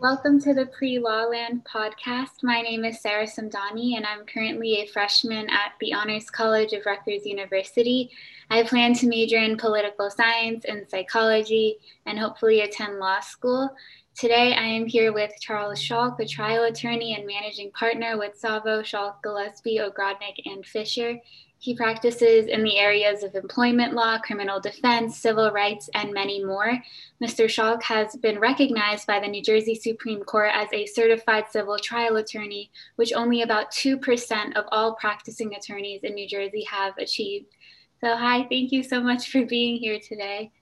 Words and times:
Welcome 0.00 0.40
to 0.42 0.54
the 0.54 0.66
Pre 0.66 1.00
Law 1.00 1.24
Land 1.24 1.64
podcast. 1.64 2.44
My 2.44 2.62
name 2.62 2.84
is 2.84 3.00
Sarah 3.00 3.26
Samdani, 3.26 3.96
and 3.96 4.06
I'm 4.06 4.24
currently 4.26 4.74
a 4.74 4.86
freshman 4.86 5.50
at 5.50 5.72
the 5.80 5.92
Honors 5.92 6.30
College 6.30 6.72
of 6.72 6.86
Rutgers 6.86 7.26
University. 7.26 8.08
I 8.48 8.62
plan 8.62 8.94
to 8.94 9.08
major 9.08 9.38
in 9.38 9.56
political 9.56 10.08
science 10.08 10.64
and 10.66 10.88
psychology 10.88 11.78
and 12.06 12.16
hopefully 12.16 12.60
attend 12.60 13.00
law 13.00 13.18
school. 13.18 13.74
Today, 14.14 14.54
I 14.54 14.66
am 14.66 14.86
here 14.86 15.12
with 15.12 15.32
Charles 15.40 15.82
Schalk, 15.82 16.20
a 16.20 16.26
trial 16.26 16.62
attorney 16.62 17.16
and 17.16 17.26
managing 17.26 17.72
partner 17.72 18.16
with 18.16 18.38
Savo, 18.38 18.84
Schalk, 18.84 19.20
Gillespie, 19.24 19.80
O'Grodnick, 19.80 20.36
and 20.44 20.64
Fisher. 20.64 21.18
He 21.60 21.74
practices 21.74 22.46
in 22.46 22.62
the 22.62 22.78
areas 22.78 23.24
of 23.24 23.34
employment 23.34 23.92
law, 23.92 24.18
criminal 24.18 24.60
defense, 24.60 25.18
civil 25.18 25.50
rights, 25.50 25.90
and 25.92 26.12
many 26.12 26.44
more. 26.44 26.78
Mr. 27.20 27.50
Schalk 27.50 27.82
has 27.82 28.14
been 28.14 28.38
recognized 28.38 29.08
by 29.08 29.18
the 29.18 29.26
New 29.26 29.42
Jersey 29.42 29.74
Supreme 29.74 30.22
Court 30.22 30.52
as 30.54 30.68
a 30.72 30.86
certified 30.86 31.46
civil 31.50 31.76
trial 31.76 32.16
attorney, 32.16 32.70
which 32.94 33.12
only 33.12 33.42
about 33.42 33.72
2% 33.72 34.56
of 34.56 34.66
all 34.70 34.94
practicing 34.94 35.52
attorneys 35.56 36.04
in 36.04 36.14
New 36.14 36.28
Jersey 36.28 36.62
have 36.70 36.96
achieved. 36.96 37.56
So, 38.00 38.16
hi, 38.16 38.46
thank 38.48 38.70
you 38.70 38.84
so 38.84 39.00
much 39.00 39.28
for 39.28 39.44
being 39.44 39.78
here 39.78 39.98
today. 39.98 40.52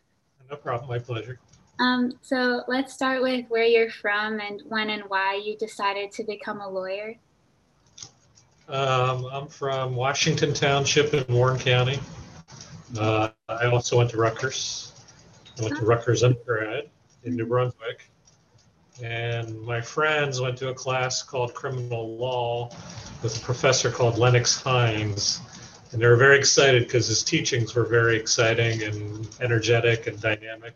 No 0.49 0.57
problem, 0.57 0.89
my 0.89 0.99
pleasure. 0.99 1.39
Um, 1.79 2.13
so, 2.23 2.63
let's 2.69 2.95
start 2.95 3.21
with 3.21 3.45
where 3.49 3.65
you're 3.65 3.91
from 3.91 4.41
and 4.41 4.63
when 4.67 4.89
and 4.89 5.03
why 5.09 5.35
you 5.45 5.59
decided 5.59 6.11
to 6.13 6.25
become 6.25 6.63
a 6.63 6.69
lawyer. 6.69 7.17
Um, 8.69 9.29
I'm 9.31 9.47
from 9.47 9.95
Washington 9.95 10.53
Township 10.53 11.15
in 11.15 11.33
Warren 11.33 11.59
County. 11.59 12.01
Uh, 12.99 13.29
I 13.49 13.67
also 13.67 13.99
went 13.99 14.11
to 14.11 14.17
Rutgers. 14.17 14.93
I 15.59 15.63
went 15.63 15.77
to 15.77 15.85
Rutgers 15.85 16.25
undergrad 16.25 16.91
in 17.23 17.37
New 17.37 17.47
Brunswick. 17.47 18.11
And 19.03 19.61
my 19.63 19.81
friends 19.81 20.41
went 20.41 20.59
to 20.59 20.71
a 20.71 20.75
class 20.75 21.23
called 21.23 21.55
criminal 21.55 22.17
law 22.17 22.71
with 23.23 23.37
a 23.37 23.41
professor 23.41 23.91
called 23.91 24.19
Lennox 24.19 24.61
Hinds. 24.61 25.41
And 25.93 26.03
they 26.03 26.07
were 26.07 26.17
very 26.17 26.37
excited 26.37 26.85
because 26.85 27.07
his 27.07 27.23
teachings 27.23 27.75
were 27.75 27.85
very 27.85 28.17
exciting 28.17 28.83
and 28.83 29.29
energetic 29.41 30.09
and 30.09 30.21
dynamic. 30.21 30.75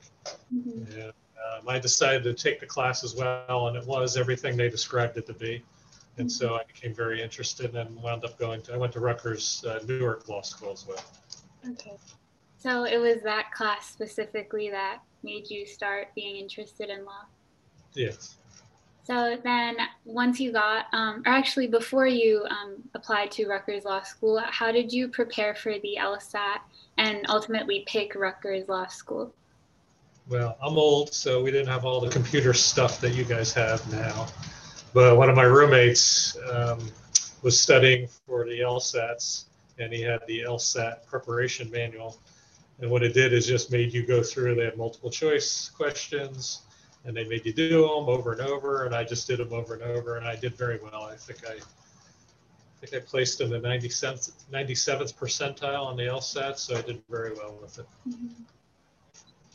Mm-hmm. 0.54 0.92
And 0.92 1.02
um, 1.04 1.69
I 1.69 1.80
decided 1.80 2.22
to 2.22 2.34
take 2.34 2.60
the 2.60 2.66
class 2.66 3.02
as 3.02 3.16
well, 3.16 3.66
and 3.66 3.77
it 3.77 3.84
was 3.84 4.16
everything 4.16 4.56
they 4.56 4.69
described 4.69 5.16
it 5.16 5.27
to 5.27 5.34
be 5.34 5.64
and 6.19 6.30
so 6.30 6.56
I 6.56 6.64
became 6.64 6.94
very 6.94 7.22
interested 7.22 7.75
and 7.75 7.94
wound 8.03 8.25
up 8.25 8.39
going 8.39 8.62
to. 8.62 8.75
I 8.75 8.77
went 8.77 8.92
to 8.94 9.00
Rutgers 9.00 9.64
uh, 9.66 9.80
Newark 9.86 10.28
Law 10.28 10.42
School 10.42 10.72
as 10.72 10.86
well. 10.86 11.05
Okay, 11.70 11.97
so 12.58 12.84
it 12.84 12.98
was 12.98 13.22
that 13.22 13.53
class 13.53 13.89
specifically 13.91 14.70
that 14.70 15.00
made 15.22 15.50
you 15.50 15.66
start 15.66 16.08
being 16.14 16.36
interested 16.36 16.91
in 16.91 17.05
law. 17.05 17.25
Yes. 17.94 18.36
So 19.05 19.36
then, 19.42 19.77
once 20.05 20.38
you 20.38 20.53
got, 20.53 20.86
um, 20.92 21.22
or 21.27 21.33
actually 21.33 21.66
before 21.66 22.06
you 22.06 22.44
um, 22.48 22.77
applied 22.94 23.31
to 23.33 23.48
Rutgers 23.48 23.84
Law 23.84 24.03
School, 24.03 24.41
how 24.47 24.70
did 24.70 24.92
you 24.92 25.08
prepare 25.08 25.55
for 25.55 25.78
the 25.81 25.97
LSAT 25.98 26.58
and 26.97 27.25
ultimately 27.28 27.84
pick 27.88 28.14
Rutgers 28.14 28.69
Law 28.69 28.86
School? 28.86 29.34
Well, 30.28 30.56
I'm 30.62 30.78
old, 30.78 31.12
so 31.12 31.42
we 31.42 31.50
didn't 31.50 31.66
have 31.66 31.84
all 31.84 32.00
the 32.00 32.08
computer 32.08 32.53
stuff 32.53 33.00
that 33.00 33.14
you 33.14 33.25
guys 33.25 33.53
have 33.55 33.91
now. 33.91 34.28
But 34.92 35.16
one 35.16 35.30
of 35.30 35.36
my 35.36 35.44
roommates 35.44 36.36
um, 36.50 36.78
was 37.42 37.60
studying 37.60 38.08
for 38.27 38.44
the 38.44 38.60
LSATs, 38.60 39.44
and 39.78 39.92
he 39.92 40.02
had 40.02 40.20
the 40.27 40.41
LSAT 40.41 41.06
preparation 41.06 41.70
manual. 41.70 42.19
And 42.80 42.91
what 42.91 43.02
it 43.02 43.14
did 43.14 43.32
is 43.32 43.47
just 43.47 43.70
made 43.70 43.92
you 43.92 44.05
go 44.05 44.22
through. 44.22 44.55
They 44.56 44.64
had 44.64 44.77
multiple 44.77 45.10
choice 45.10 45.69
questions, 45.69 46.62
and 47.05 47.16
they 47.16 47.24
made 47.24 47.47
you 47.47 47.52
do 47.52 47.82
them 47.82 48.08
over 48.08 48.32
and 48.32 48.41
over. 48.41 48.86
And 48.86 48.94
I 48.94 49.05
just 49.05 49.28
did 49.28 49.38
them 49.38 49.52
over 49.52 49.74
and 49.74 49.82
over, 49.82 50.16
and 50.16 50.27
I 50.27 50.36
did 50.36 50.56
very 50.56 50.78
well. 50.82 51.04
I 51.04 51.16
think 51.16 51.47
I, 51.47 51.54
I 51.54 52.86
think 52.86 53.02
I 53.02 53.06
placed 53.06 53.41
in 53.41 53.50
the 53.50 53.60
97th, 53.60 54.32
97th 54.52 55.15
percentile 55.15 55.86
on 55.86 55.97
the 55.97 56.04
LSAT, 56.04 56.59
so 56.59 56.76
I 56.76 56.82
did 56.82 57.03
very 57.09 57.32
well 57.34 57.59
with 57.60 57.78
it. 57.78 57.86
Mm-hmm. 58.09 58.42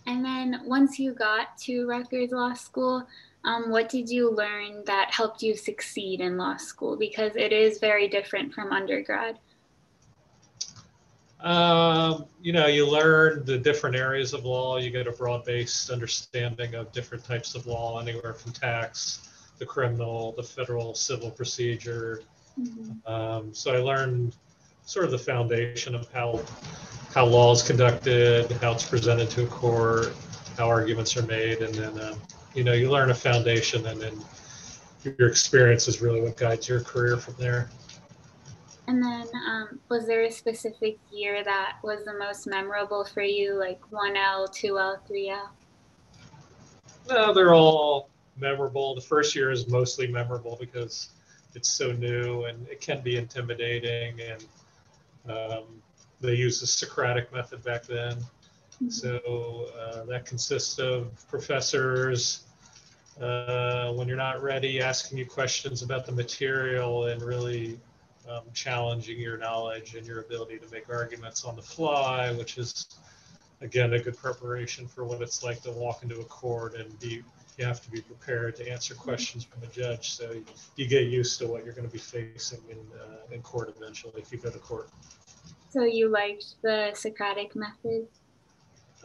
And 0.07 0.23
then 0.23 0.61
once 0.65 0.99
you 0.99 1.13
got 1.13 1.57
to 1.59 1.87
Rutgers 1.87 2.31
Law 2.31 2.53
School, 2.53 3.07
um, 3.45 3.69
what 3.69 3.89
did 3.89 4.09
you 4.09 4.31
learn 4.31 4.83
that 4.85 5.11
helped 5.11 5.41
you 5.41 5.55
succeed 5.55 6.19
in 6.19 6.35
law 6.35 6.57
school? 6.57 6.97
Because 6.97 7.35
it 7.35 7.53
is 7.53 7.77
very 7.77 8.07
different 8.07 8.53
from 8.53 8.71
undergrad. 8.71 9.37
Um, 11.41 12.25
you 12.41 12.53
know, 12.53 12.65
you 12.65 12.89
learn 12.89 13.45
the 13.45 13.57
different 13.57 13.95
areas 13.95 14.33
of 14.33 14.45
law. 14.45 14.77
You 14.77 14.89
get 14.89 15.05
a 15.05 15.11
broad-based 15.11 15.91
understanding 15.91 16.73
of 16.73 16.91
different 16.91 17.23
types 17.23 17.53
of 17.53 17.67
law, 17.67 17.99
anywhere 17.99 18.33
from 18.33 18.51
tax, 18.51 19.29
the 19.59 19.65
criminal, 19.65 20.31
the 20.31 20.43
federal 20.43 20.95
civil 20.95 21.29
procedure. 21.29 22.23
Mm-hmm. 22.59 23.11
Um, 23.11 23.53
so 23.53 23.75
I 23.75 23.77
learned 23.77 24.35
sort 24.85 25.05
of 25.05 25.11
the 25.11 25.19
foundation 25.19 25.93
of 25.93 26.11
how 26.11 26.41
how 27.13 27.25
law 27.25 27.53
is 27.53 27.61
conducted, 27.61 28.51
how 28.53 28.71
it's 28.73 28.85
presented 28.85 29.29
to 29.29 29.43
a 29.43 29.47
court, 29.47 30.13
how 30.57 30.67
arguments 30.67 31.15
are 31.15 31.23
made, 31.23 31.59
and 31.59 31.73
then 31.73 31.99
um, 32.01 32.19
you 32.55 32.63
know 32.63 32.73
you 32.73 32.89
learn 32.89 33.11
a 33.11 33.15
foundation 33.15 33.85
and 33.85 34.01
then 34.01 34.19
your 35.19 35.29
experience 35.29 35.87
is 35.87 36.01
really 36.01 36.21
what 36.21 36.35
guides 36.35 36.67
your 36.67 36.81
career 36.81 37.17
from 37.17 37.35
there. 37.37 37.69
And 38.87 39.03
then 39.03 39.27
um, 39.47 39.79
was 39.89 40.07
there 40.07 40.23
a 40.23 40.31
specific 40.31 40.97
year 41.11 41.43
that 41.43 41.77
was 41.83 42.05
the 42.05 42.17
most 42.17 42.47
memorable 42.47 43.03
for 43.05 43.21
you 43.21 43.53
like 43.53 43.81
1l 43.91 44.49
2l 44.49 44.99
3l 45.09 45.49
no 47.09 47.33
they're 47.33 47.53
all 47.53 48.09
memorable. 48.37 48.95
The 48.95 49.01
first 49.01 49.35
year 49.35 49.51
is 49.51 49.67
mostly 49.67 50.07
memorable 50.07 50.57
because 50.59 51.09
it's 51.53 51.69
so 51.69 51.91
new 51.91 52.45
and 52.45 52.67
it 52.67 52.81
can 52.81 53.01
be 53.01 53.17
intimidating 53.17 54.19
and 54.21 54.45
um, 55.29 55.63
they 56.21 56.35
used 56.35 56.61
the 56.61 56.67
socratic 56.67 57.31
method 57.33 57.63
back 57.63 57.83
then. 57.83 58.17
Mm-hmm. 58.75 58.89
so 58.89 59.69
uh, 59.79 60.03
that 60.03 60.25
consists 60.25 60.79
of 60.79 61.07
professors 61.29 62.44
uh, 63.21 63.93
when 63.93 64.07
you're 64.07 64.17
not 64.17 64.41
ready, 64.41 64.81
asking 64.81 65.17
you 65.17 65.25
questions 65.25 65.81
about 65.81 66.05
the 66.05 66.11
material 66.11 67.05
and 67.05 67.21
really 67.21 67.79
um, 68.29 68.41
challenging 68.53 69.19
your 69.19 69.37
knowledge 69.37 69.95
and 69.95 70.05
your 70.05 70.19
ability 70.19 70.57
to 70.57 70.65
make 70.71 70.89
arguments 70.89 71.45
on 71.45 71.55
the 71.55 71.61
fly, 71.61 72.31
which 72.33 72.57
is 72.57 72.87
again 73.61 73.93
a 73.93 73.99
good 73.99 74.17
preparation 74.17 74.87
for 74.87 75.05
what 75.05 75.21
it's 75.21 75.43
like 75.43 75.61
to 75.63 75.71
walk 75.71 76.03
into 76.03 76.19
a 76.19 76.25
court 76.25 76.75
and 76.75 76.99
be 76.99 77.23
you 77.57 77.63
have 77.63 77.81
to 77.81 77.89
be 77.89 78.01
prepared 78.01 78.55
to 78.57 78.69
answer 78.69 78.93
questions 78.93 79.45
from 79.45 79.63
a 79.63 79.67
judge. 79.67 80.11
So 80.11 80.35
you 80.75 80.87
get 80.87 81.07
used 81.07 81.39
to 81.39 81.47
what 81.47 81.63
you're 81.63 81.73
going 81.73 81.87
to 81.87 81.93
be 81.93 81.99
facing 81.99 82.59
in, 82.69 82.77
uh, 82.99 83.33
in 83.33 83.41
court 83.41 83.73
eventually 83.77 84.21
if 84.21 84.29
you 84.29 84.37
go 84.37 84.49
to 84.49 84.59
court. 84.59 84.89
So 85.69 85.83
you 85.83 86.09
liked 86.09 86.61
the 86.61 86.91
socratic 86.93 87.55
method? 87.55 88.07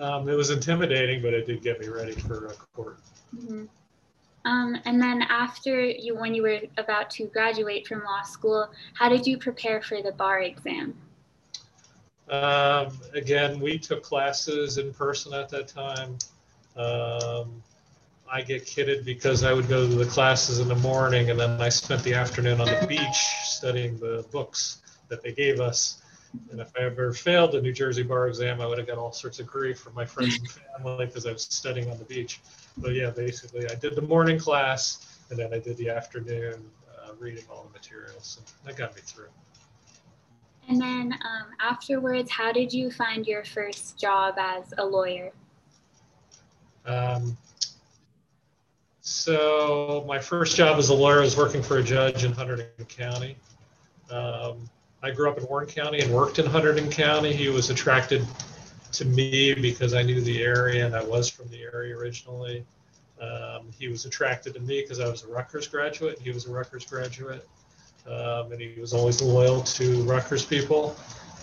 Um, 0.00 0.28
it 0.28 0.34
was 0.34 0.50
intimidating 0.50 1.22
but 1.22 1.32
it 1.32 1.47
did 1.47 1.62
get 1.62 1.78
me 1.78 1.87
ready 1.87 2.12
for 2.12 2.47
a 2.47 2.54
court. 2.75 2.99
Mm-hmm. 3.37 3.66
Um, 4.45 4.77
and 4.84 5.01
then 5.01 5.23
after 5.23 5.84
you, 5.84 6.17
when 6.17 6.34
you 6.34 6.43
were 6.43 6.61
about 6.78 7.11
to 7.11 7.27
graduate 7.27 7.87
from 7.87 8.03
law 8.05 8.23
school, 8.23 8.71
how 8.95 9.09
did 9.09 9.27
you 9.27 9.37
prepare 9.37 9.83
for 9.83 10.03
the 10.03 10.12
bar 10.12 10.41
exam? 10.41 10.95
Um, 12.31 12.99
again, 13.12 13.61
we 13.61 13.79
took 13.79 14.03
classes 14.03 14.79
in 14.79 14.95
person 14.95 15.34
at 15.34 15.49
that 15.50 15.69
time. 15.69 16.17
Um, 16.77 17.62
I 18.33 18.43
get 18.43 18.65
kidded 18.65 19.05
because 19.05 19.43
I 19.43 19.53
would 19.53 19.69
go 19.69 19.89
to 19.89 19.95
the 19.95 20.06
classes 20.06 20.61
in 20.61 20.69
the 20.69 20.77
morning 20.77 21.31
and 21.31 21.41
then 21.41 21.61
I 21.61 21.69
spent 21.69 22.05
the 22.05 22.15
afternoon 22.15 22.61
on 22.61 22.69
the 22.69 22.87
beach 22.87 23.17
studying 23.43 23.99
the 23.99 24.25
books 24.31 24.81
that 25.09 25.23
they 25.23 25.33
gave 25.33 25.61
us. 25.61 26.00
And 26.53 26.61
if 26.61 26.71
I 26.79 26.84
ever 26.84 27.12
failed 27.12 27.53
the 27.53 27.61
New 27.61 27.73
Jersey 27.73 28.05
bar 28.05 28.29
exam, 28.29 28.61
I 28.61 28.67
would 28.67 28.79
have 28.79 28.87
got 28.87 28.99
all 28.99 29.11
sorts 29.11 29.41
of 29.41 29.49
grief 29.49 29.81
from 29.81 29.95
my 29.95 30.05
friends 30.05 30.39
and 30.39 30.49
family 30.49 31.06
because 31.06 31.27
I 31.27 31.33
was 31.33 31.43
studying 31.43 31.91
on 31.91 31.99
the 31.99 32.05
beach 32.05 32.41
but 32.76 32.94
yeah, 32.94 33.10
basically, 33.10 33.69
I 33.69 33.75
did 33.75 33.94
the 33.94 34.03
morning 34.03 34.38
class 34.38 35.19
and 35.31 35.38
then 35.38 35.52
I 35.52 35.58
did 35.58 35.76
the 35.76 35.90
afternoon 35.90 36.64
uh, 36.88 37.12
reading 37.19 37.44
all 37.50 37.64
the 37.64 37.78
materials. 37.78 38.40
So 38.44 38.55
that 38.64 38.76
got 38.76 38.94
me 38.94 39.02
through. 39.05 39.28
And 40.69 40.81
then 40.81 41.12
um, 41.12 41.46
afterwards, 41.61 42.31
how 42.31 42.52
did 42.52 42.72
you 42.72 42.90
find 42.90 43.26
your 43.26 43.44
first 43.44 43.99
job 43.99 44.34
as 44.38 44.72
a 44.78 44.84
lawyer? 44.84 45.32
Um, 46.87 47.37
so 49.00 50.05
my 50.06 50.19
first 50.19 50.56
job 50.56 50.78
as 50.78 50.88
a 50.88 50.94
lawyer 50.94 51.20
was 51.20 51.37
working 51.37 51.62
for 51.62 51.78
a 51.78 51.82
judge 51.82 52.25
in 52.25 52.32
Hunterdon 52.32 52.88
County. 52.88 53.37
Um, 54.11 54.69
I 55.02 55.11
grew 55.11 55.31
up 55.31 55.38
in 55.38 55.44
Warren 55.44 55.66
County 55.66 56.00
and 56.00 56.12
worked 56.12 56.38
in 56.38 56.46
Hunterdon 56.46 56.90
County. 56.93 57.32
He 57.32 57.49
was 57.49 57.70
attracted 57.70 58.25
to 58.92 59.04
me 59.04 59.54
because 59.54 59.94
I 59.94 60.02
knew 60.02 60.20
the 60.20 60.42
area 60.42 60.87
and 60.87 60.94
I 60.94 61.02
was 61.02 61.28
from 61.28 61.48
the 61.48 61.62
area 61.62 61.96
originally. 61.96 62.64
Um, 63.20 63.70
he 63.78 63.88
was 63.88 64.06
attracted 64.06 64.54
to 64.54 64.60
me 64.60 64.81
because 64.81 65.00
I 65.00 65.08
was 65.08 65.25
a 65.25 65.28
Rutgers 65.28 65.69
graduate. 65.69 66.19
He 66.19 66.31
was 66.31 66.46
a 66.46 66.50
Rutgers 66.52 66.87
graduate. 66.87 67.46
Um, 68.06 68.52
and 68.52 68.60
he 68.60 68.81
was 68.81 68.94
always 68.94 69.20
loyal 69.20 69.62
to 69.62 70.02
Rutgers 70.02 70.44
people. 70.44 70.96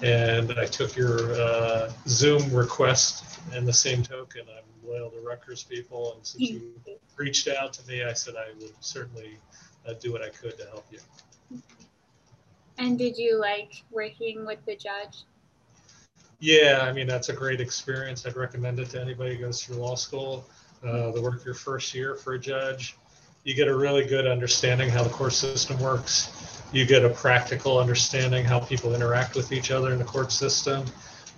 and 0.04 0.52
I 0.60 0.66
took 0.66 0.96
your 0.96 1.34
uh, 1.34 1.92
Zoom 2.08 2.54
request 2.54 3.40
and 3.54 3.68
the 3.68 3.74
same 3.74 4.04
token. 4.04 4.42
I'm 4.42 4.88
loyal 4.88 5.10
to 5.12 5.20
Rutgers 5.22 5.64
people, 5.64 6.14
and 6.14 6.26
since 6.26 6.50
you 6.50 6.74
reached 7.18 7.48
out 7.48 7.74
to 7.74 7.88
me, 7.88 8.04
I 8.04 8.14
said 8.14 8.36
I 8.36 8.54
would 8.60 8.74
certainly 8.80 9.38
uh, 9.88 9.94
do 9.94 10.12
what 10.12 10.22
I 10.22 10.30
could 10.30 10.58
to 10.60 10.66
help 10.66 10.86
you. 10.92 11.00
And 12.78 12.98
did 12.98 13.18
you 13.18 13.40
like 13.40 13.84
working 13.90 14.46
with 14.46 14.64
the 14.66 14.76
judge? 14.76 15.24
Yeah, 16.40 16.82
I 16.84 16.94
mean 16.94 17.08
that's 17.08 17.30
a 17.30 17.34
great 17.34 17.60
experience. 17.60 18.26
I'd 18.26 18.36
recommend 18.36 18.80
it 18.80 18.90
to 18.92 19.02
anybody 19.02 19.36
who 19.36 19.42
goes 19.42 19.64
through 19.64 19.78
law 19.78 19.96
school. 19.96 20.46
Uh, 20.84 21.12
the 21.12 21.22
work 21.22 21.44
your 21.44 21.56
first 21.56 21.96
year 21.96 22.16
for 22.16 22.34
a 22.34 22.40
judge, 22.40 22.96
you 23.44 23.56
get 23.56 23.68
a 23.68 23.76
really 23.76 24.06
good 24.06 24.28
understanding 24.28 24.90
how 24.90 25.04
the 25.04 25.10
court 25.10 25.34
system 25.34 25.80
works. 25.80 26.62
You 26.72 26.86
get 26.86 27.04
a 27.04 27.10
practical 27.10 27.80
understanding 27.80 28.46
how 28.46 28.60
people 28.60 28.94
interact 28.94 29.36
with 29.36 29.52
each 29.52 29.72
other 29.72 29.92
in 29.92 30.00
the 30.00 30.06
court 30.06 30.32
system. 30.32 30.86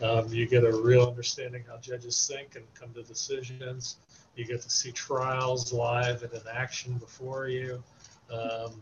Um, 0.01 0.27
you 0.29 0.45
get 0.45 0.63
a 0.63 0.75
real 0.75 1.07
understanding 1.07 1.63
how 1.67 1.77
judges 1.77 2.27
think 2.27 2.55
and 2.55 2.65
come 2.73 2.93
to 2.93 3.03
decisions. 3.03 3.97
You 4.35 4.45
get 4.45 4.61
to 4.61 4.69
see 4.69 4.91
trials 4.91 5.71
live 5.71 6.23
and 6.23 6.33
in 6.33 6.41
action 6.51 6.97
before 6.97 7.47
you. 7.47 7.83
Um, 8.31 8.81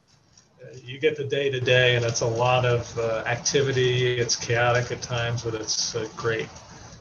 you 0.83 0.99
get 0.99 1.15
the 1.15 1.23
day 1.23 1.49
to 1.49 1.59
day, 1.59 1.95
and 1.95 2.05
it's 2.05 2.21
a 2.21 2.27
lot 2.27 2.65
of 2.65 2.97
uh, 2.97 3.23
activity. 3.25 4.17
It's 4.17 4.35
chaotic 4.35 4.91
at 4.91 5.01
times, 5.01 5.43
but 5.43 5.53
it's 5.53 5.95
a 5.95 6.07
great, 6.15 6.47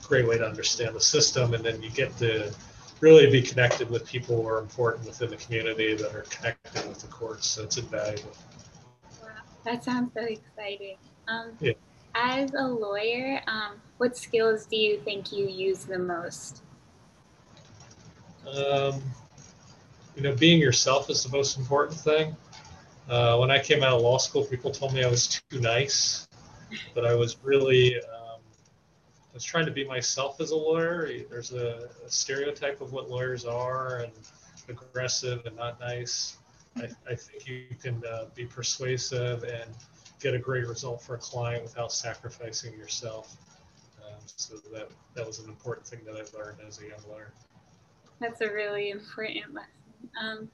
great 0.03 0.27
way 0.27 0.39
to 0.39 0.47
understand 0.47 0.95
the 0.95 1.01
system. 1.01 1.55
And 1.55 1.65
then 1.65 1.83
you 1.83 1.91
get 1.91 2.17
to 2.19 2.53
really 3.01 3.31
be 3.31 3.43
connected 3.43 3.91
with 3.91 4.07
people 4.07 4.43
who 4.43 4.49
are 4.49 4.59
important 4.59 5.07
within 5.07 5.31
the 5.31 5.37
community 5.37 5.95
that 5.95 6.15
are 6.15 6.23
connected 6.23 6.89
with 6.89 7.01
the 7.01 7.09
courts. 7.09 7.47
So 7.47 7.65
it's 7.65 7.77
invaluable. 7.77 8.33
Wow, 9.23 9.29
that 9.65 9.85
sounds 9.85 10.13
so 10.15 10.23
exciting. 10.23 10.97
Um, 11.29 11.53
yeah. 11.61 11.73
As 12.15 12.55
a 12.55 12.67
lawyer, 12.67 13.43
um, 13.47 13.75
what 13.99 14.17
skills 14.17 14.67
do 14.67 14.77
you 14.77 14.99
think 15.01 15.33
you 15.33 15.47
use 15.49 15.85
the 15.85 15.99
most? 15.99 16.63
Um, 18.47 19.03
you 20.15 20.23
know, 20.23 20.35
being 20.35 20.61
yourself 20.61 21.11
is 21.11 21.23
the 21.23 21.29
most 21.29 21.59
important 21.59 21.99
thing. 22.01 22.35
Uh, 23.09 23.37
when 23.37 23.51
I 23.51 23.59
came 23.59 23.83
out 23.83 23.93
of 23.93 24.03
law 24.03 24.19
school, 24.19 24.45
people 24.45 24.71
told 24.71 24.93
me 24.93 25.05
I 25.05 25.09
was 25.09 25.41
too 25.51 25.61
nice, 25.61 26.27
but 26.95 27.07
I 27.07 27.15
was 27.15 27.37
really, 27.43 27.97
um, 27.97 28.41
I 29.31 29.35
was 29.35 29.45
trying 29.45 29.67
to 29.67 29.73
be 29.73 29.85
myself 29.85 30.41
as 30.41 30.51
a 30.51 30.57
lawyer. 30.57 31.09
There's 31.31 31.53
a, 31.53 31.89
a 32.05 32.11
stereotype 32.11 32.81
of 32.81 32.93
what 32.93 33.09
lawyers 33.09 33.45
are 33.45 33.99
and 34.01 34.13
aggressive 34.69 35.47
and 35.47 35.57
not 35.57 35.79
nice. 35.79 36.39
I, 36.77 36.89
I 37.09 37.15
think 37.15 37.47
you 37.47 37.65
can 37.81 38.03
uh, 38.05 38.25
be 38.35 38.45
persuasive 38.45 39.45
and 39.45 39.71
get 40.21 40.35
a 40.35 40.39
great 40.39 40.67
result 40.67 41.03
for 41.03 41.15
a 41.15 41.19
client 41.19 41.63
without 41.63 41.93
sacrificing 41.93 42.77
yourself. 42.77 43.37
Um, 44.05 44.19
so 44.25 44.57
that 44.73 44.89
that 45.15 45.27
was 45.27 45.39
an 45.39 45.49
important 45.49 45.87
thing 45.87 46.01
that 46.07 46.15
I 46.15 46.37
learned 46.37 46.59
as 46.67 46.81
a 46.81 46.89
young 46.89 47.01
lawyer. 47.09 47.33
That's 48.21 48.41
a 48.41 48.53
really 48.53 48.91
important 48.91 49.55
lesson. 49.55 49.71
Um, 50.21 50.51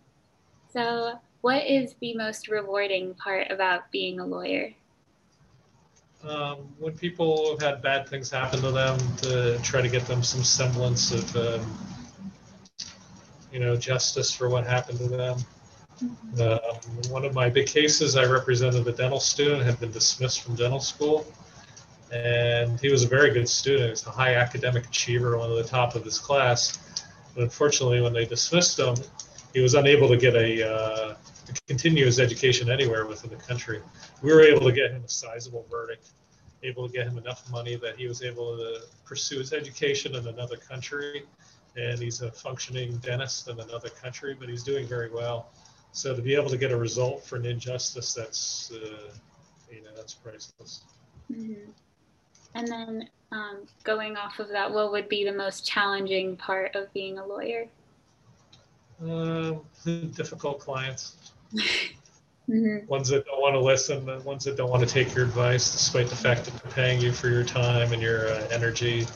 so, 0.72 1.20
what 1.42 1.66
is 1.66 1.94
the 2.00 2.14
most 2.14 2.48
rewarding 2.48 3.14
part 3.14 3.50
about 3.50 3.90
being 3.90 4.20
a 4.20 4.26
lawyer? 4.26 4.72
Um, 6.24 6.58
when 6.78 6.96
people 6.96 7.50
have 7.50 7.60
had 7.60 7.82
bad 7.82 8.08
things 8.08 8.30
happen 8.30 8.60
to 8.62 8.70
them, 8.70 8.98
to 9.18 9.58
try 9.62 9.82
to 9.82 9.88
get 9.88 10.06
them 10.06 10.22
some 10.22 10.44
semblance 10.44 11.10
of, 11.10 11.36
um, 11.36 11.78
you 13.52 13.58
know, 13.58 13.76
justice 13.76 14.32
for 14.32 14.48
what 14.48 14.64
happened 14.64 14.98
to 14.98 15.08
them. 15.08 15.38
Mm-hmm. 16.00 16.40
Um, 16.40 17.12
one 17.12 17.24
of 17.24 17.34
my 17.34 17.50
big 17.50 17.66
cases, 17.66 18.16
I 18.16 18.24
represented 18.24 18.86
a 18.86 18.92
dental 18.92 19.20
student 19.20 19.62
had 19.64 19.80
been 19.80 19.90
dismissed 19.90 20.42
from 20.42 20.54
dental 20.54 20.80
school, 20.80 21.26
and 22.12 22.78
he 22.78 22.88
was 22.88 23.02
a 23.02 23.08
very 23.08 23.32
good 23.32 23.48
student. 23.48 23.86
He 23.86 23.90
was 23.90 24.06
a 24.06 24.10
high 24.10 24.36
academic 24.36 24.86
achiever, 24.86 25.36
one 25.36 25.50
of 25.50 25.56
the 25.56 25.64
top 25.64 25.96
of 25.96 26.04
his 26.04 26.20
class. 26.20 26.78
But 27.34 27.42
unfortunately, 27.42 28.00
when 28.00 28.12
they 28.12 28.26
dismissed 28.26 28.78
him, 28.78 28.94
he 29.52 29.60
was 29.60 29.74
unable 29.74 30.08
to 30.08 30.16
get 30.16 30.34
a 30.36 30.72
uh, 30.72 31.14
to 31.46 31.60
continue 31.66 32.04
his 32.04 32.20
education 32.20 32.70
anywhere 32.70 33.06
within 33.06 33.30
the 33.30 33.36
country. 33.36 33.80
We 34.22 34.32
were 34.32 34.42
able 34.42 34.66
to 34.66 34.72
get 34.72 34.92
him 34.92 35.02
a 35.04 35.08
sizable 35.08 35.66
verdict, 35.70 36.10
able 36.62 36.86
to 36.86 36.92
get 36.92 37.06
him 37.06 37.18
enough 37.18 37.50
money 37.50 37.76
that 37.76 37.96
he 37.96 38.06
was 38.06 38.22
able 38.22 38.56
to 38.56 38.80
pursue 39.04 39.38
his 39.38 39.52
education 39.52 40.14
in 40.14 40.26
another 40.26 40.56
country. 40.56 41.24
And 41.76 41.98
he's 41.98 42.20
a 42.20 42.30
functioning 42.30 42.98
dentist 42.98 43.48
in 43.48 43.58
another 43.58 43.88
country, 43.88 44.36
but 44.38 44.48
he's 44.48 44.62
doing 44.62 44.86
very 44.86 45.10
well. 45.10 45.50
So 45.92 46.14
to 46.14 46.22
be 46.22 46.34
able 46.34 46.50
to 46.50 46.56
get 46.56 46.70
a 46.70 46.76
result 46.76 47.24
for 47.24 47.36
an 47.36 47.46
injustice, 47.46 48.14
that's 48.14 48.72
uh, 48.72 49.12
you 49.70 49.82
know 49.82 49.90
that's 49.94 50.14
priceless. 50.14 50.82
Mm-hmm. 51.30 51.70
And 52.54 52.68
then 52.68 53.08
um, 53.30 53.66
going 53.84 54.16
off 54.16 54.38
of 54.38 54.48
that, 54.48 54.70
what 54.70 54.92
would 54.92 55.08
be 55.08 55.24
the 55.24 55.32
most 55.32 55.66
challenging 55.66 56.36
part 56.36 56.74
of 56.76 56.92
being 56.92 57.18
a 57.18 57.26
lawyer? 57.26 57.66
Uh, 59.06 59.54
difficult 60.14 60.60
clients. 60.60 61.16
Mm-hmm. 61.54 62.86
Ones 62.86 63.08
that 63.08 63.24
don't 63.26 63.40
want 63.40 63.54
to 63.54 63.60
listen, 63.60 64.04
the 64.06 64.20
ones 64.20 64.44
that 64.44 64.56
don't 64.56 64.70
want 64.70 64.86
to 64.86 64.88
take 64.88 65.14
your 65.14 65.24
advice, 65.24 65.72
despite 65.72 66.08
the 66.08 66.16
fact 66.16 66.44
that 66.44 66.62
they're 66.62 66.72
paying 66.72 67.00
you 67.00 67.12
for 67.12 67.28
your 67.28 67.44
time 67.44 67.92
and 67.92 68.02
your 68.02 68.28
uh, 68.28 68.48
energy, 68.50 69.06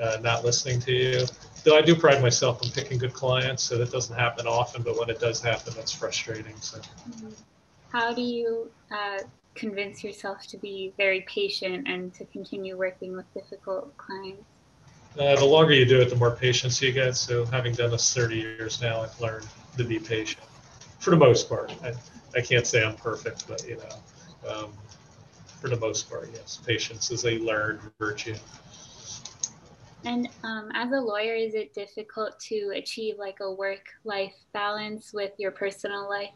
uh, 0.00 0.18
not 0.22 0.44
listening 0.44 0.80
to 0.80 0.92
you. 0.92 1.26
Though 1.64 1.76
I 1.76 1.82
do 1.82 1.94
pride 1.94 2.20
myself 2.20 2.62
on 2.64 2.70
picking 2.70 2.98
good 2.98 3.12
clients, 3.12 3.62
so 3.62 3.78
that 3.78 3.92
doesn't 3.92 4.16
happen 4.16 4.46
often. 4.46 4.82
But 4.82 4.98
when 4.98 5.08
it 5.08 5.20
does 5.20 5.40
happen, 5.40 5.72
that's 5.76 5.92
frustrating. 5.92 6.56
So, 6.56 6.78
mm-hmm. 6.78 7.28
how 7.90 8.12
do 8.12 8.22
you 8.22 8.70
uh, 8.90 9.18
convince 9.54 10.02
yourself 10.02 10.46
to 10.48 10.56
be 10.56 10.92
very 10.96 11.20
patient 11.22 11.86
and 11.86 12.12
to 12.14 12.24
continue 12.26 12.76
working 12.76 13.16
with 13.16 13.32
difficult 13.32 13.96
clients? 13.96 14.42
Uh, 15.16 15.36
the 15.36 15.44
longer 15.44 15.74
you 15.74 15.84
do 15.84 16.00
it, 16.00 16.08
the 16.08 16.16
more 16.16 16.34
patience 16.34 16.82
you 16.82 16.90
get. 16.90 17.16
So, 17.16 17.44
having 17.44 17.74
done 17.74 17.90
this 17.92 18.12
30 18.12 18.36
years 18.36 18.80
now, 18.82 19.02
I've 19.02 19.20
learned 19.20 19.46
to 19.76 19.84
be 19.84 20.00
patient 20.00 20.42
for 21.02 21.10
the 21.10 21.16
most 21.16 21.48
part. 21.48 21.74
I, 21.82 21.92
I 22.36 22.40
can't 22.40 22.66
say 22.66 22.84
I'm 22.84 22.96
perfect, 22.96 23.46
but 23.48 23.66
you 23.68 23.76
know, 23.76 24.50
um, 24.50 24.72
for 25.60 25.68
the 25.68 25.76
most 25.76 26.08
part, 26.08 26.30
yes, 26.32 26.60
patience 26.64 27.10
is 27.10 27.24
a 27.24 27.38
learned 27.38 27.80
virtue. 27.98 28.36
And 30.04 30.28
um, 30.42 30.70
as 30.74 30.90
a 30.92 31.00
lawyer, 31.00 31.34
is 31.34 31.54
it 31.54 31.74
difficult 31.74 32.38
to 32.48 32.72
achieve 32.74 33.18
like 33.18 33.38
a 33.40 33.52
work-life 33.52 34.34
balance 34.52 35.12
with 35.12 35.32
your 35.38 35.52
personal 35.52 36.08
life? 36.08 36.30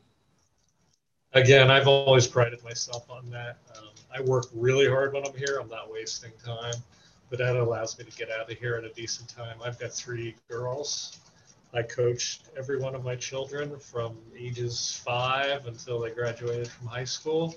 Again, 1.32 1.70
I've 1.70 1.88
always 1.88 2.26
prided 2.26 2.62
myself 2.62 3.10
on 3.10 3.28
that. 3.30 3.58
Um, 3.76 3.88
I 4.14 4.20
work 4.20 4.46
really 4.54 4.88
hard 4.88 5.12
when 5.12 5.26
I'm 5.26 5.34
here. 5.34 5.58
I'm 5.60 5.68
not 5.68 5.90
wasting 5.90 6.30
time 6.44 6.74
but 7.28 7.38
that 7.38 7.56
allows 7.56 7.98
me 7.98 8.04
to 8.04 8.16
get 8.16 8.30
out 8.30 8.50
of 8.50 8.58
here 8.58 8.76
at 8.76 8.84
a 8.84 8.90
decent 8.90 9.28
time. 9.28 9.58
I've 9.64 9.78
got 9.78 9.92
three 9.92 10.36
girls. 10.48 11.18
I 11.74 11.82
coached 11.82 12.48
every 12.56 12.78
one 12.78 12.94
of 12.94 13.04
my 13.04 13.16
children 13.16 13.78
from 13.78 14.16
ages 14.36 15.00
five 15.04 15.66
until 15.66 16.00
they 16.00 16.10
graduated 16.10 16.68
from 16.68 16.86
high 16.86 17.04
school. 17.04 17.54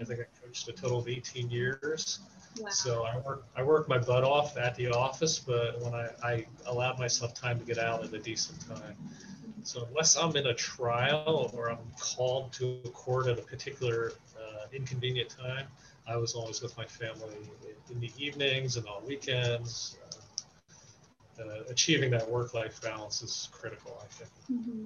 I 0.00 0.04
think 0.04 0.20
I 0.20 0.24
coached 0.44 0.68
a 0.68 0.72
total 0.72 0.98
of 0.98 1.08
18 1.08 1.50
years. 1.50 2.20
Wow. 2.58 2.68
So 2.70 3.04
I 3.04 3.16
work 3.18 3.44
I 3.56 3.62
work 3.62 3.88
my 3.88 3.98
butt 3.98 4.24
off 4.24 4.56
at 4.56 4.74
the 4.74 4.88
office, 4.88 5.38
but 5.38 5.80
when 5.82 5.94
I, 5.94 6.08
I 6.22 6.46
allowed 6.66 6.98
myself 6.98 7.32
time 7.32 7.58
to 7.60 7.64
get 7.64 7.78
out 7.78 8.02
at 8.04 8.12
a 8.12 8.18
decent 8.18 8.66
time. 8.68 8.96
So 9.62 9.86
unless 9.88 10.16
I'm 10.16 10.34
in 10.36 10.46
a 10.46 10.54
trial 10.54 11.50
or 11.54 11.70
I'm 11.70 11.78
called 11.98 12.52
to 12.54 12.80
a 12.84 12.88
court 12.88 13.26
at 13.28 13.38
a 13.38 13.42
particular 13.42 14.12
uh, 14.36 14.66
inconvenient 14.72 15.28
time, 15.28 15.66
I 16.06 16.16
was 16.16 16.34
always 16.34 16.60
with 16.60 16.76
my 16.76 16.84
family 16.86 17.36
in 17.90 18.00
the 18.00 18.10
evenings 18.18 18.76
and 18.76 18.86
on 18.86 19.06
weekends. 19.06 19.96
Uh, 20.04 20.16
uh, 21.40 21.64
achieving 21.68 22.10
that 22.10 22.28
work-life 22.28 22.80
balance 22.82 23.22
is 23.22 23.48
critical, 23.52 24.00
I 24.02 24.06
think. 24.06 24.30
Mm-hmm. 24.50 24.84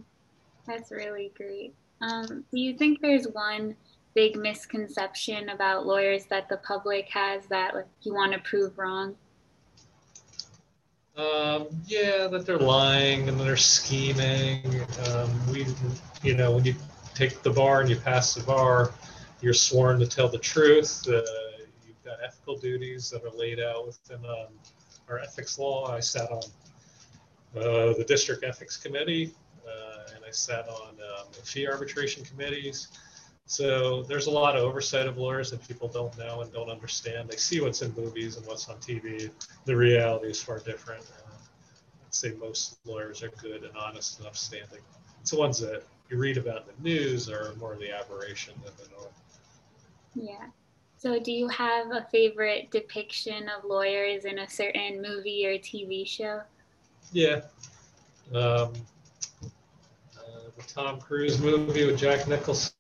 That's 0.67 0.91
really 0.91 1.33
great. 1.37 1.75
Um, 2.01 2.45
do 2.53 2.61
you 2.61 2.77
think 2.77 3.01
there's 3.01 3.27
one 3.29 3.77
big 4.15 4.37
misconception 4.37 5.49
about 5.49 5.87
lawyers 5.87 6.27
that 6.27 6.49
the 6.49 6.57
public 6.59 7.09
has 7.11 7.47
that 7.47 7.75
like, 7.75 7.87
you 8.03 8.15
want 8.15 8.33
to 8.33 8.39
prove 8.39 8.79
wrong? 8.79 9.17
Um, 11.17 11.67
yeah, 11.87 12.27
that 12.27 12.45
they're 12.45 12.59
lying 12.59 13.29
and 13.29 13.39
they're 13.39 13.57
scheming. 13.57 14.65
Um, 15.09 15.31
we, 15.53 15.67
you 16.23 16.35
know, 16.35 16.53
when 16.53 16.65
you 16.65 16.75
take 17.15 17.43
the 17.43 17.51
bar 17.51 17.81
and 17.81 17.89
you 17.89 17.97
pass 17.97 18.35
the 18.35 18.43
bar, 18.43 18.93
you're 19.41 19.55
sworn 19.55 20.01
to 20.01 20.07
tell 20.07 20.29
the 20.29 20.39
truth. 20.39 21.07
Uh, 21.07 21.23
you've 21.87 22.03
got 22.05 22.19
ethical 22.25 22.57
duties 22.57 23.11
that 23.11 23.23
are 23.23 23.31
laid 23.31 23.61
out 23.61 23.87
within 23.87 24.25
um, 24.25 24.49
our 25.09 25.19
ethics 25.19 25.59
law. 25.59 25.91
I 25.91 26.01
sat 26.01 26.31
on 26.31 26.43
uh, 27.57 27.93
the 27.95 28.05
district 28.07 28.45
ethics 28.45 28.77
committee, 28.77 29.33
uh, 29.67 30.15
and 30.15 30.25
I 30.27 30.31
sat 30.31 30.69
on 30.69 30.91
um, 30.91 31.27
fee 31.45 31.67
arbitration 31.67 32.25
committees. 32.25 32.89
So 33.47 34.03
there's 34.05 34.27
a 34.27 34.31
lot 34.31 34.57
of 34.57 34.63
oversight 34.63 35.07
of 35.07 35.19
lawyers 35.19 35.51
that 35.51 35.67
people 35.69 35.89
don't 35.89 36.17
know 36.17 36.41
and 36.41 36.53
don't 36.53 36.71
understand. 36.71 37.29
They 37.29 37.37
see 37.37 37.61
what's 37.61 37.83
in 37.83 37.95
movies 37.95 38.37
and 38.37 38.47
what's 38.47 38.69
on 38.69 38.77
TV. 38.77 39.31
The 39.67 39.77
reality 39.77 40.29
is 40.29 40.43
far 40.43 40.61
different. 40.61 41.03
Uh, 41.03 41.35
I'd 42.07 42.15
say 42.15 42.33
most 42.41 42.79
lawyers 42.87 43.23
are 43.23 43.29
good 43.43 43.65
and 43.65 43.77
honest 43.77 44.19
and 44.19 44.27
upstanding. 44.27 44.81
It's 45.21 45.31
the 45.31 45.39
ones 45.39 45.61
that 45.61 45.85
you 46.09 46.17
read 46.17 46.39
about 46.39 46.63
in 46.63 46.83
the 46.83 46.91
news 46.91 47.29
are 47.29 47.55
more 47.57 47.75
of 47.75 47.81
the 47.81 47.91
aberration 47.91 48.55
than 48.65 48.73
the 48.79 48.91
norm. 48.97 49.13
Yeah. 50.15 50.47
So, 51.05 51.19
do 51.19 51.33
you 51.33 51.49
have 51.49 51.93
a 51.93 52.07
favorite 52.11 52.71
depiction 52.71 53.51
of 53.51 53.67
lawyers 53.67 54.25
in 54.25 54.39
a 54.39 54.49
certain 54.49 55.03
movie 55.03 55.47
or 55.47 55.59
TV 55.59 56.07
show? 56.07 56.41
Yeah. 57.13 57.43
Um, 58.33 58.41
uh, 58.41 58.71
the 60.57 60.63
Tom 60.67 60.99
Cruise 60.99 61.39
movie 61.43 61.85
with 61.85 61.99
Jack 61.99 62.27
Nicholson 62.27 62.73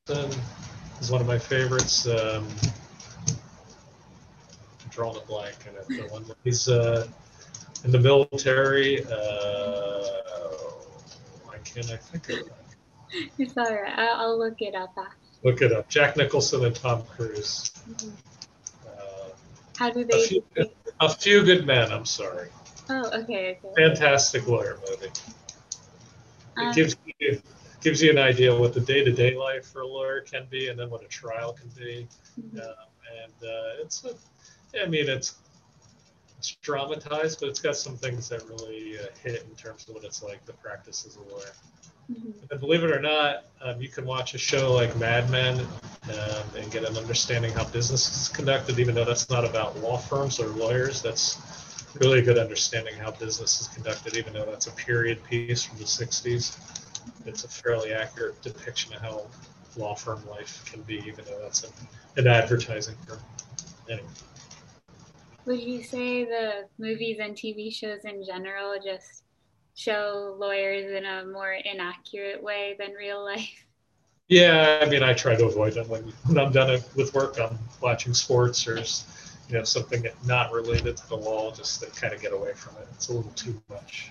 is 1.03 1.11
one 1.11 1.21
of 1.21 1.27
my 1.27 1.39
favorites. 1.39 2.09
Um, 2.09 2.49
I'm 3.29 4.89
drawing 4.89 5.19
a 5.19 5.27
blank 5.27 5.57
in 5.69 5.77
it. 5.77 5.87
The 5.87 6.11
one 6.11 6.23
where 6.23 6.37
he's 6.45 6.67
uh, 6.67 7.07
in 7.85 7.91
the 7.91 8.01
military. 8.01 9.05
Uh, 9.05 10.09
why 11.45 11.59
can't 11.63 11.91
I 11.91 11.99
think 11.99 12.31
of 12.31 12.39
it? 12.39 12.53
It's 13.39 13.55
all 13.59 13.65
right. 13.67 13.93
I'll, 13.99 14.17
I'll 14.17 14.39
look 14.39 14.63
it 14.63 14.75
up 14.75 14.95
after. 14.97 15.19
Look 15.43 15.61
it 15.61 15.73
up. 15.73 15.91
Jack 15.91 16.17
Nicholson 16.17 16.65
and 16.65 16.75
Tom 16.75 17.03
Cruise. 17.03 17.74
Uh, 18.87 19.29
How 19.79 19.91
do 19.91 20.01
a, 20.01 20.07
they? 20.07 20.27
few, 20.27 20.43
a 21.01 21.09
few 21.09 21.45
good 21.45 21.67
men. 21.67 21.93
I'm 21.93 22.05
sorry. 22.07 22.49
Oh, 22.91 23.07
okay, 23.23 23.59
okay. 23.65 23.75
Fantastic 23.77 24.47
lawyer 24.47 24.79
movie. 24.89 25.07
It 25.07 25.13
Um, 26.57 26.73
gives 26.73 26.97
you 27.19 27.41
gives 27.81 28.01
you 28.03 28.11
an 28.11 28.19
idea 28.19 28.55
what 28.55 28.73
the 28.73 28.81
day 28.81 29.05
to 29.05 29.13
day 29.13 29.35
life 29.37 29.67
for 29.67 29.83
a 29.83 29.87
lawyer 29.87 30.21
can 30.23 30.47
be, 30.51 30.69
and 30.69 30.79
then 30.79 30.89
what 30.89 31.05
a 31.05 31.09
trial 31.09 31.53
can 31.53 31.69
be. 31.71 32.07
mhm. 32.41 32.61
Um, 32.61 32.75
and 33.23 33.33
uh, 33.43 33.83
it's 33.83 34.05
a, 34.05 34.15
I 34.83 34.87
mean, 34.87 35.09
it's 35.09 35.35
it's 36.39 36.55
dramatized, 36.63 37.41
but 37.41 37.49
it's 37.49 37.61
got 37.61 37.77
some 37.77 37.97
things 37.97 38.29
that 38.29 38.43
really 38.49 38.99
uh, 38.99 39.07
hit 39.23 39.45
in 39.49 39.55
terms 39.57 39.89
of 39.89 39.95
what 39.95 40.05
it's 40.05 40.23
like 40.23 40.45
to 40.47 40.53
practice 40.55 41.05
as 41.07 41.17
a 41.17 41.21
lawyer. 41.23 41.53
Mhm. 42.11 42.51
And 42.51 42.61
believe 42.61 42.85
it 42.85 42.91
or 42.91 43.01
not, 43.01 43.45
um, 43.63 43.81
you 43.81 43.89
can 43.89 44.05
watch 44.05 44.35
a 44.35 44.39
show 44.39 44.73
like 44.73 44.95
Mad 44.97 45.31
Men 45.31 45.59
um, 45.61 46.45
and 46.57 46.71
get 46.71 46.85
an 46.85 46.97
understanding 46.97 47.53
how 47.53 47.65
business 47.65 48.23
is 48.23 48.29
conducted, 48.29 48.79
even 48.79 48.95
though 48.95 49.05
that's 49.05 49.31
not 49.31 49.45
about 49.45 49.79
law 49.79 49.97
firms 49.97 50.39
or 50.39 50.49
lawyers. 50.49 51.01
That's 51.01 51.41
really 52.01 52.19
a 52.19 52.23
good 52.23 52.39
understanding 52.39 52.95
how 52.97 53.13
business 53.13 53.61
is 53.61 53.69
conducted, 53.69 54.17
even 54.17 54.33
though 54.35 54.45
that's 54.45 54.67
a 54.67 54.73
period 54.73 55.23
piece 55.25 55.65
from 55.65 55.79
the 55.79 55.87
60s. 55.87 56.59
It's 57.27 57.45
a 57.45 57.49
fairly 57.49 57.93
accurate 57.93 58.41
depiction 58.43 58.95
of 58.95 59.01
how 59.01 59.27
law 59.77 59.95
firm 59.95 60.23
life 60.29 60.65
can 60.71 60.83
be, 60.83 60.99
even 61.07 61.25
though 61.25 61.41
that's 61.41 61.65
an, 61.65 61.73
an 62.17 62.27
advertising 62.27 62.97
firm. 63.07 63.19
Anyway, 63.89 64.09
Would 65.47 65.61
you 65.61 65.83
say 65.83 66.25
the 66.25 66.69
movies 66.79 67.19
and 67.21 67.35
TV 67.37 67.75
shows 67.75 68.05
in 68.05 68.25
general 68.25 68.75
just 68.85 69.24
show 69.75 70.37
lawyers 70.39 70.91
in 70.93 71.05
a 71.05 71.27
more 71.27 71.53
inaccurate 71.53 72.43
way 72.43 72.77
than 72.79 72.93
real 72.93 73.25
life? 73.25 73.67
yeah, 74.29 74.79
I 74.83 74.87
mean, 74.89 75.03
I 75.03 75.13
try 75.13 75.37
to 75.37 75.47
avoid 75.47 75.75
them 75.75 75.89
when, 75.89 76.03
when 76.27 76.39
I'm 76.39 76.53
done 76.53 76.81
with 76.97 77.13
work. 77.15 77.39
I'm 77.39 77.59
watching 77.81 78.15
sports 78.15 78.67
or 78.67 78.77
you 78.77 79.59
know 79.59 79.65
something 79.65 80.07
not 80.25 80.53
related 80.53 80.97
to 80.97 81.09
the 81.09 81.17
law, 81.17 81.53
just 81.53 81.81
to 81.83 81.91
kind 82.01 82.15
of 82.15 82.21
get 82.23 82.33
away 82.33 82.55
from 82.55 82.77
it. 82.81 82.89
It's 82.93 83.09
a 83.09 83.13
little 83.13 83.31
too 83.33 83.61
much. 83.69 84.11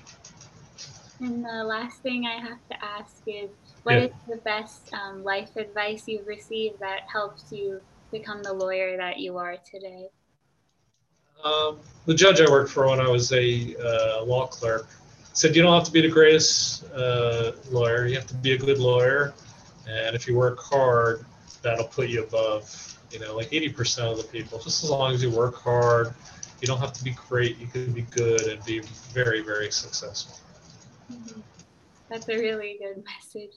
And 1.19 1.43
the 1.43 1.63
last 1.63 2.01
thing 2.03 2.25
I 2.27 2.39
have 2.39 2.63
to 2.69 2.85
ask 2.85 3.23
is 3.25 3.49
what 3.83 3.97
Yeah. 3.97 3.99
is 3.99 4.11
the 4.27 4.37
best 4.37 4.93
um, 4.93 5.23
life 5.23 5.55
advice 5.55 6.03
you've 6.07 6.27
received 6.27 6.79
that 6.81 7.01
helps 7.11 7.51
you 7.51 7.81
become 8.11 8.43
the 8.43 8.53
lawyer 8.53 8.97
that 8.97 9.17
you 9.19 9.37
are 9.37 9.57
today? 9.57 10.09
Um, 11.43 11.79
the 12.05 12.13
judge 12.13 12.39
I 12.39 12.49
worked 12.49 12.71
for 12.71 12.87
when 12.87 12.99
I 12.99 13.07
was 13.09 13.31
a 13.33 13.75
uh, 13.77 14.23
law 14.23 14.47
clerk 14.47 14.87
said 15.33 15.55
you 15.55 15.61
don't 15.61 15.73
have 15.73 15.83
to 15.85 15.91
be 15.91 16.01
the 16.01 16.09
greatest 16.09 16.85
uh, 16.93 17.51
lawyer. 17.71 18.07
You 18.07 18.15
have 18.15 18.27
to 18.27 18.35
be 18.35 18.53
a 18.53 18.57
good 18.57 18.77
lawyer, 18.79 19.33
and 19.87 20.15
if 20.15 20.27
you 20.27 20.35
work 20.35 20.59
hard, 20.59 21.25
that'll 21.61 21.87
put 21.87 22.09
you 22.09 22.23
above, 22.23 22.97
you 23.11 23.19
know, 23.19 23.35
like 23.35 23.49
80% 23.49 23.99
of 24.11 24.17
the 24.17 24.23
people. 24.23 24.59
Just 24.59 24.83
as 24.83 24.89
long 24.89 25.13
as 25.13 25.23
you 25.23 25.29
work 25.31 25.55
hard, 25.55 26.13
you 26.61 26.67
don't 26.67 26.79
have 26.79 26.93
to 26.93 27.03
be 27.03 27.11
great. 27.27 27.57
You 27.57 27.67
can 27.67 27.91
be 27.91 28.03
good 28.03 28.41
and 28.41 28.63
be 28.65 28.79
very, 29.11 29.41
very 29.41 29.71
successful. 29.71 30.37
Mhm. 31.11 31.41
That's 32.09 32.27
a 32.29 32.37
really 32.37 32.77
good 32.79 33.03
message. 33.03 33.55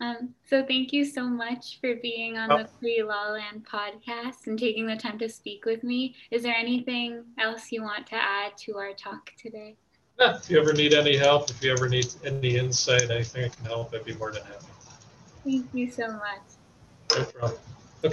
Um, 0.00 0.34
so 0.46 0.62
thank 0.66 0.92
you 0.92 1.04
so 1.06 1.26
much 1.26 1.78
for 1.80 1.94
being 1.96 2.36
on 2.36 2.52
Oh. 2.52 2.58
the 2.58 2.68
Pre 2.78 3.02
Law 3.02 3.30
Land 3.30 3.66
podcast 3.66 4.46
and 4.46 4.58
taking 4.58 4.86
the 4.86 4.96
time 4.96 5.18
to 5.20 5.28
speak 5.28 5.64
with 5.64 5.82
me. 5.82 6.14
Is 6.30 6.42
there 6.42 6.54
anything 6.54 7.24
else 7.38 7.72
you 7.72 7.82
want 7.82 8.06
to 8.08 8.16
add 8.16 8.58
to 8.58 8.76
our 8.76 8.92
talk 8.92 9.32
today? 9.38 9.76
Yeah, 10.18 10.36
if 10.42 10.50
you 10.50 10.60
ever 10.60 10.72
need 10.72 10.94
any 10.94 11.16
help, 11.16 11.50
if 11.50 11.62
you 11.62 11.72
ever 11.72 11.88
need 11.88 12.06
any 12.24 12.56
insight, 12.56 13.10
anything 13.10 13.44
I 13.44 13.48
can 13.48 13.64
help, 13.66 13.94
I'd 13.94 14.04
be 14.04 14.14
more 14.14 14.32
than 14.32 14.42
happy. 14.44 14.66
Thank 15.44 15.66
you 15.72 15.90
so 15.90 16.08
much. 16.12 16.42
No 17.16 17.24
problem. 17.24 17.60